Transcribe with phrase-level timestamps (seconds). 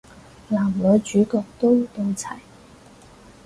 [0.49, 2.35] 男女主角都到齊